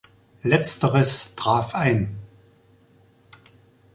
Letzteres 0.41 1.35
traf 1.35 1.75
ein. 1.75 2.17